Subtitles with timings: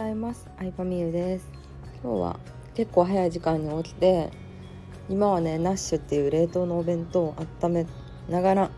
[0.00, 0.48] ざいます。
[0.56, 1.46] アイパミユです。
[2.02, 2.40] 今日は
[2.74, 4.30] 結構早い時間に起きて
[5.10, 7.86] 今はねナッシュっていう冷凍のお弁当を温め
[8.30, 8.70] ながら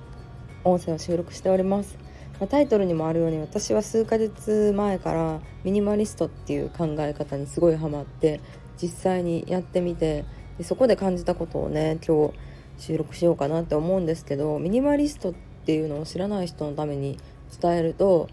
[0.65, 1.97] 音声を収録しております、
[2.41, 8.41] まあ、タイトルにもあるように私は数ヶ月前からミニマリストっていう考え方にすごいハマって
[8.81, 10.25] 実際にやってみて
[10.59, 12.35] でそこで感じたことをね今日
[12.79, 15.35] 収録しようかなって思うんですけどミニマリストっ
[15.67, 17.17] ていうのを知らない人のために
[17.61, 18.29] 伝えると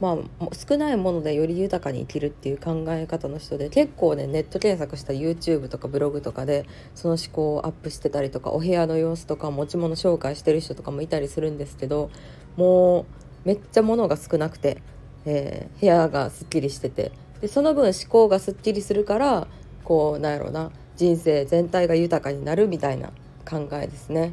[0.00, 12.10] まあ、少ないものでより豊かに生きるっていう考え方の人で結構ねネット検索した YouTube とかブログとかでその思考をアップしてたりとかお部屋の様子とか持ち物紹介してる人とかもいたりするんですけど
[12.56, 13.04] もう
[13.44, 14.82] めっちゃ物が少なくて、
[15.26, 19.46] えー、部屋がすっきりしててでその分思考がすっきりするから
[19.84, 23.10] こうなんやろうな人生全体が豊かになるみたいな
[23.48, 24.32] 考えですね。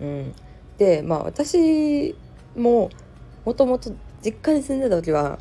[0.00, 0.34] うん、
[0.76, 2.14] でまあ私
[2.56, 2.90] も
[3.44, 3.92] もともと
[4.24, 5.38] 実家に住んでた時は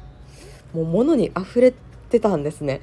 [0.73, 1.73] もう物に溢れ
[2.09, 2.81] てたんですね。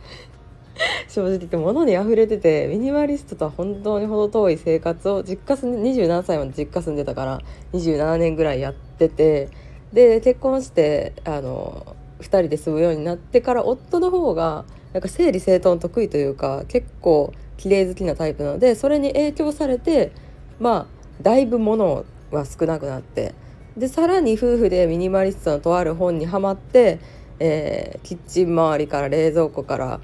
[1.08, 7.40] 正直言って物に溢れててミニマリストとは本当に程遠い生活を実家住んで27歳まで実家住んでたから
[7.72, 9.48] 27年ぐらいやってて
[9.92, 20.12] で結婚してあの2人で住むようになってから夫の方がなんか整理整頓得意というか結構綺麗好きなタイプなのでそれに影響されて
[20.58, 20.86] まあ
[21.22, 23.34] だいぶ物は少なくなって
[23.76, 27.00] でさらに夫婦でミニマリストのとある本にはまって、
[27.40, 30.00] えー、キッチン周りから冷蔵庫から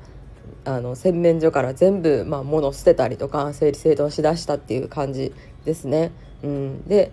[0.65, 5.33] あの洗面所から全部、まあ、物捨てたりとか整理整頓しだしたっていう感じ
[5.65, 6.11] ですね。
[6.43, 7.13] うん、で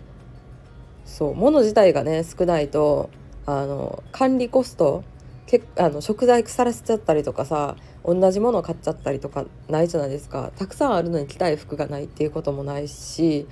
[1.06, 3.10] そう物自体がね少ないと
[3.46, 5.04] あの管理コスト
[5.46, 13.48] けあの食材腐らせちゃったりとかさ同じものを買っちゃったりとかないじゃないですかたくさんあるのに着たい服がないっていうこともないし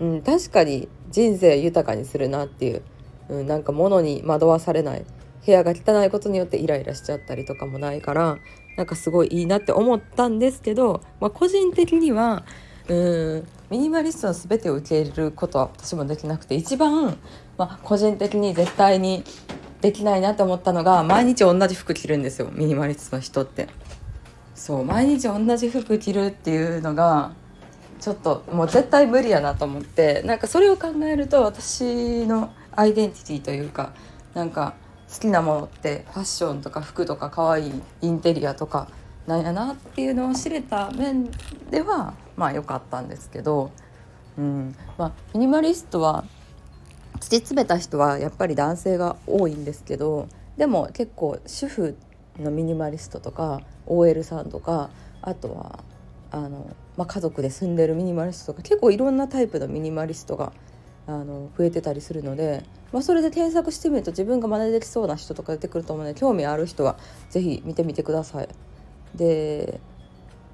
[0.00, 2.82] うん、確かに人生豊かにするなっていう、
[3.28, 5.04] うん、なんか物に惑わされない
[5.44, 8.38] 部屋が汚いことによってイライラしちゃったりとかもないから
[8.76, 12.44] なんかすごいいいなって思ったんですけど、まあ、個人的には
[12.88, 17.16] うんミニマリストの全てを受け入れることは私もできなくて一番、
[17.56, 19.24] まあ、個人的に絶対に
[19.80, 23.68] できないなって思ったのが毎日同じ服着るんですよミニマリストの人って。
[24.54, 27.32] そう毎日同じ服着るっていうのが
[28.00, 33.92] ちょっともう絶対無理やなと思ってなんかそれを考えると私のアイデンティティというか
[34.34, 34.74] なんか
[35.12, 38.88] 好きなものってファッションとか服とか可愛いインテリアとか
[39.26, 41.30] なんやなっていうのを知れた面
[41.70, 43.70] ではまあ良かったんですけど、
[44.36, 44.76] うん。
[44.98, 46.24] まあ、ミニマリストは
[47.16, 50.28] 突き詰めた人はやっぱり男性が多いんですけど
[50.58, 51.96] でも結構主婦
[52.38, 54.90] のミニマリストとか OL さんとか
[55.22, 55.80] あとは
[56.30, 60.52] あの、まあ、家族で住んでるミニマリストとか結構いろんなタイプのミニマリストが
[61.06, 66.98] あの増えてたりするので、まあ、それで添削してみると自分が真似できそうな人とか出てくると思うので興味ある人は
[67.30, 68.48] 是非見てみてください。
[69.14, 69.80] で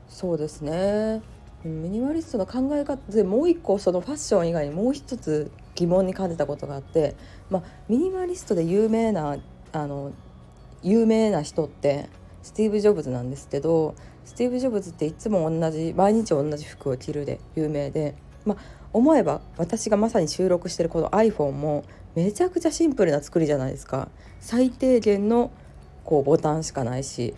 [0.09, 1.23] そうですね
[1.65, 7.17] ミニマリストの考え方でもう一個そのファッション以外にもう一つ疑問に感じたことがあって、
[7.51, 9.39] まあ、ミニマリストで有名な
[9.73, 10.13] あの
[10.83, 12.11] 有名な人って
[12.43, 13.95] スティーブ・ジョブズなんですけど
[14.25, 18.15] スティーブ・ジョブズっていつも同じ毎日同じ服を着るで有名で。
[18.45, 21.85] まあ思えば私がまさに収録してるこの iPhone も
[22.15, 24.09] めちゃくちゃシンプルな作りじゃないですか。
[24.41, 25.51] 最低限の
[26.05, 27.35] こうボタンしかないし。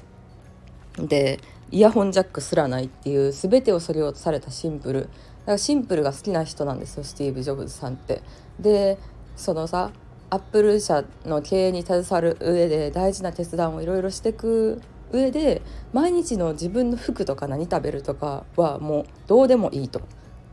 [0.99, 1.41] で
[1.71, 5.01] イヤホンジャックすらないっていう全てをそれをされたシンプル。
[5.01, 5.13] だか
[5.53, 8.23] らシンプルが好きな人なんですよスティーブ・ジョブズさんって。
[8.59, 8.99] で
[9.37, 9.91] そのさ
[10.31, 14.81] アップル社の経営に携わる上で大事な決断をいろいろしていく
[15.15, 20.01] 上で毎日の自分の服とか何食べるとかはもうどうでもいいと。
[20.01, 20.03] っ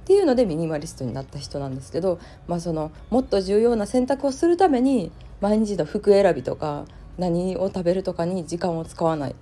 [0.04, 5.12] ていうのでミニマリストになった人なんですけど、まあ、そのもっと重要な選択をするために
[5.42, 6.86] 毎日の服選びとか
[7.18, 9.36] 何を食べるとかに時間を使わないっ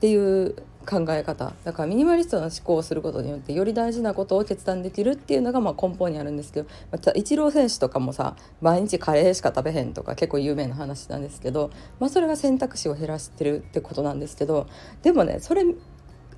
[0.00, 0.54] ていう
[0.88, 1.52] 考え方。
[1.64, 11.70] だからミニマリストな思考をすることによってより大事なことを決断できるっていうのがま根本にあるんですけど、またイチロー選手とかもさ毎日カレーしか食べへんとか結構有名な話なんですけど、
[12.00, 14.66] まあ、それが選択肢を減らしてるってことなんですけど
[15.02, 15.64] でもねそれ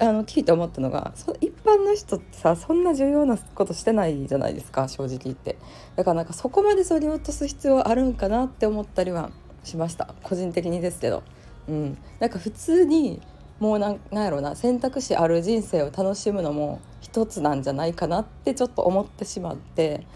[0.01, 5.59] あの聞いて思ったのが一般の人ってさそんな重要なことしてないじゃないですか正直言って。
[5.95, 9.31] だからなんかそこまでそり落とす必要あるんかなって思ったりは
[9.63, 10.15] しました。
[10.23, 11.23] 個人的にですけど、
[11.69, 13.21] うん、なんか普通に
[13.61, 20.07] もうなんなんやろな選択肢ある人生を楽しむのも一つなんじゃないかなってちょっと思ってしまって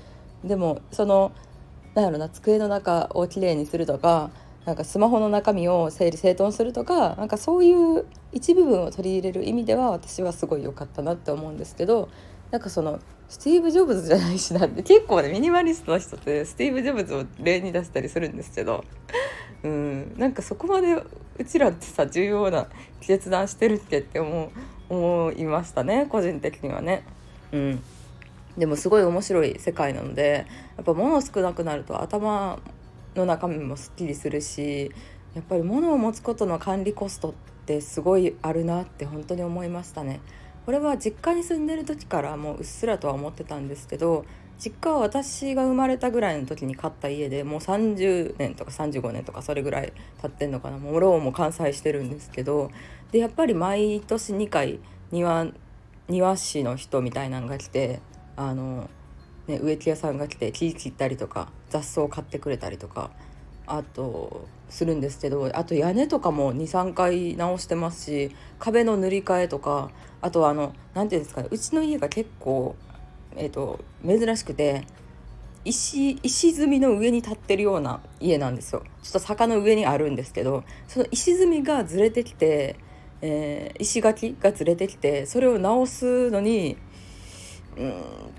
[0.42, 1.30] でもその
[1.94, 4.30] なんやろな机の中をきれいにするとか
[4.64, 12.08] なんかスマホの中身を整理整頓するとかなんかそういう一部分を取り入れる意味では私はすごい良かったなって思うんですけど
[12.50, 12.98] なんかその
[13.28, 18.84] スティーブ・ジョブズじゃないしなって結構ねミニマリストの人ってスティーブ・ジョブズを例に出したりするんですけど
[19.64, 22.68] うんなんかそこまでうちらってさ重要な
[23.00, 24.52] 決断してるってって思
[24.90, 27.02] 思いましたね個人的にはね。
[27.52, 27.82] うん
[28.56, 30.46] でもすごい面白い世界なので
[30.76, 32.60] やっぱ物少なくなると頭
[33.16, 34.92] の中身もすっきりするし
[35.34, 37.32] やっぱり物を持つことの管理コストっ
[37.66, 40.20] てすごいあるなって本当に思いましたね。
[40.66, 44.24] これは実家に住んでる時からもううっすらとは思ってたんですけど
[44.58, 49.92] 実家は私が生まれたぐらいの時に買った家でもう30年とか35年とかそれぐらい
[50.22, 50.78] 経ってんのかな。
[50.78, 52.70] もうローンも完済してるんですけど。
[53.14, 54.80] でやっぱり毎年2回
[55.12, 55.46] 庭
[56.08, 58.00] 庭師の人みたいなのが来て
[58.34, 58.90] あの、
[59.46, 63.12] ね、植木屋さんが来て木切ったりとか雑草を買ってくれたりとか
[63.68, 72.74] あとするんですけどあと屋根とかも23回直してますし壁の塗り替えとかあとあの何ていうんですかねうちの家が結構
[73.36, 74.86] えーと、珍しくて
[75.64, 78.82] 石石積みの上に立ってるような家なんですよ。
[79.02, 82.76] ちょっと坂の上にあるんですけどその石積みがずれてきて、
[83.22, 86.76] えー、石垣がずれてきてそれを直すのに
[87.76, 87.94] うん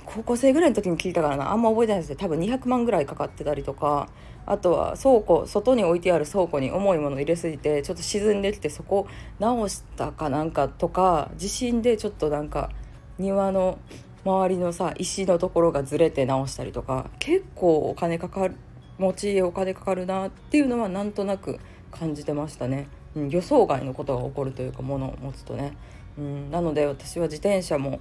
[0.05, 1.51] 高校生ぐらいの時に聞いたからな。
[1.51, 4.07] あんま覚えてないですけど多分200万ぐらいかかってたりとか
[4.45, 9.07] あとは倉庫外に置いてある倉庫に重いもの入れすぎてちょっと沈んできてそこ
[9.39, 12.69] 直したかなんかとか地震でちょっとなんか
[13.17, 13.79] 庭の
[14.25, 18.55] 周りのさ石のところがずれて直したりとか結構お金かかる
[18.97, 21.59] 持ち家お金かかるなっていうのはなんとなく
[21.91, 25.77] 感じてましたね、うん、予想外のことが起こるというか物を持つとね、
[26.17, 27.99] うん、なので私は自転車も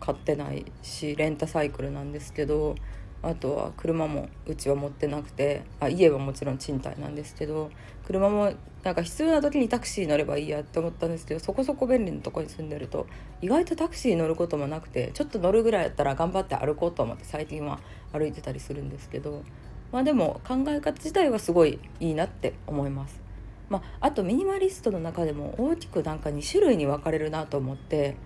[0.00, 2.76] 買ってないしレンタサイクルなんですけど
[3.22, 7.70] あとは車もうちは持ってなくてあ家はもちろん賃貸なんですけど
[8.06, 8.52] 車も
[8.84, 13.06] なんか必要な時にタクシー乗ればいいやって思ったんですけどそこそこ便利なとこに住んでると
[13.42, 17.80] 意外とタクシー乗ることもなくてちょっと乗るぐらいやったら頑張って歩こうと思って最近は
[18.12, 19.42] 歩いてたりするんですけど
[19.90, 23.20] まあでも考え方自体はすごいいいなって思います。
[23.68, 28.16] まあ、あとミニマリストの中でも大きくなんか2種類に分かれるなと思って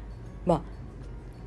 [0.46, 0.62] まあ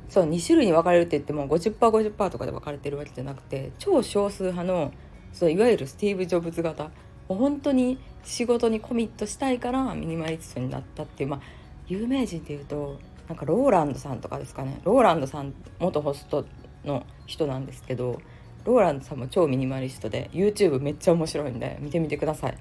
[0.08, 4.92] そう2種類に分かれるって言っても 50%50% とかで分かれてるわけじゃなくて超少数派の
[5.32, 6.90] そういわゆるスティーブ・ジョブズ型も
[7.30, 11.40] う本当に仕事にコミットしたいからミニマリストになったっていうまあ
[11.88, 12.98] 有名人っていうと
[13.28, 14.80] なんかローランドさんとかですかね。
[14.84, 16.44] ローランドさん元ホスト
[16.84, 18.20] の人なんですけど
[18.64, 22.56] ローランドさんも超ミニマリストで YouTube めっちゃ面白いんで見てみてください。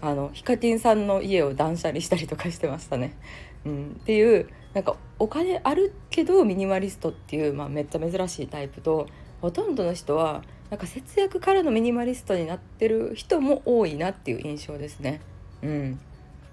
[0.00, 3.16] あのヒカキンさんの家を断捨離したりとかしてましたね、
[3.64, 9.08] うん、っていうなんかお金あるけどミニマリストっていう、まあ、めっちゃ珍しいタイプと
[9.40, 15.20] ほとんどの人はなんか節約からのミニマリストになってる人も多いなっていう印象ですね。
[15.62, 16.00] うん、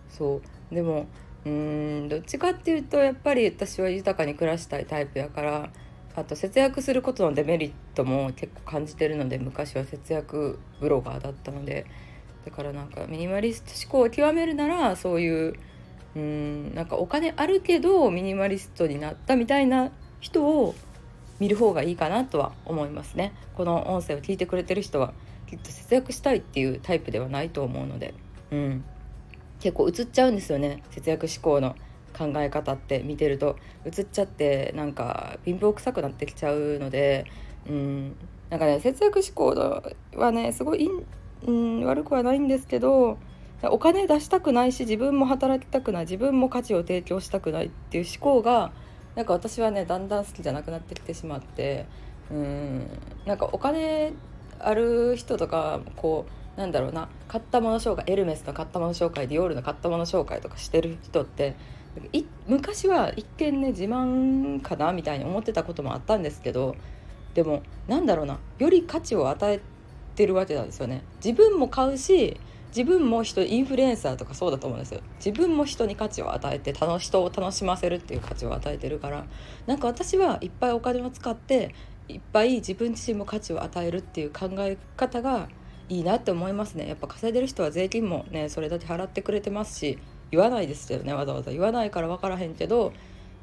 [0.10, 0.42] そ
[0.72, 0.75] う。
[0.75, 1.07] でも
[1.45, 5.69] うんどっちかっていうとやっぱり私は豊かに暮らしたいタイプやから
[6.16, 11.86] あと節約することのデメリットも結構感じてるので昔は節約ブロガーだったので
[12.45, 15.54] だからなんかミニマリスト思考を極めるならそういう
[16.16, 20.75] うんなんかお金あるけどミニマリストになったみたいな人を
[21.40, 23.34] 見る方がいいかなとは思いますね。
[23.56, 25.13] この音声を聞いてくれてる人は
[25.48, 28.13] きっと節約したいっていうタイプではないと思うので、
[28.51, 28.84] うん、
[29.60, 30.84] 結構映っちゃうんですよね。
[30.92, 31.75] 節約志向の
[32.18, 33.57] 考え方って見てると。
[33.86, 37.25] 映っちゃってなんか貧乏臭くなってきちゃうので、
[37.68, 38.16] うん、
[38.50, 39.81] なんかね節約志向
[40.16, 40.90] はねすごい、
[41.45, 43.18] うん、悪くはないんですけど
[43.64, 48.71] お金出したくないし自分も働きたくない自分も価値を提供したくないっていう思考が
[49.16, 51.85] なんか私はねだんだん好きじゃなくなってきてしまって
[52.30, 52.88] うん
[53.26, 54.14] なんかお金
[54.59, 56.26] ある人とかこ
[56.57, 61.56] うなんだろうな買ったもの紹介エルメスの買ったもの紹介ディオールの買ったもの紹介とかしてる人って
[62.47, 66.76] 昔は一見ね自慢かなみたいに思ってたこともあったんですけど
[67.33, 69.62] でもなんだろうなより価値を与え
[70.13, 71.03] てるわけなんですよね。
[71.23, 72.39] 自分も買うし
[72.75, 75.01] 自分も人インフルエンサーとかそうだと思うんですよ。
[75.23, 79.25] 自分も人に価値を与えて楽人を楽しませるっていう価値を与えてるから
[79.67, 81.75] なんか私はいっぱいお金を使って
[82.07, 85.49] いっぱい自分自身も価値を与えるっていう考え方が
[85.89, 86.87] いいなって思いますね。
[86.87, 89.99] やっぱ稼いでる人は税金もねそれだけ払ってくれてますし
[90.31, 91.13] 言わないですよね。
[91.13, 92.91] わざわざ言わないから分からへんけど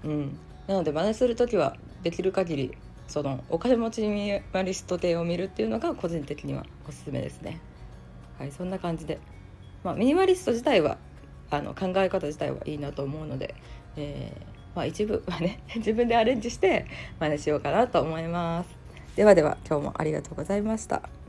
[0.04, 0.38] うん。
[0.66, 2.72] なので真似する時はできる限り
[3.10, 7.60] そのお金持ちミニマリスト系を見るっていうのが個人的にはおすすめですね。
[8.38, 9.18] はいそんな感じで、
[9.82, 10.96] まあ、ミニマリスト自体は
[11.50, 13.56] あの考え方自体はいいなと思うので、
[13.96, 16.86] えー、まあ、一部はね 自分でアレンジして
[17.18, 18.70] 真似しようかなと思います。
[19.16, 21.19] ではでは今日もありがとうございました。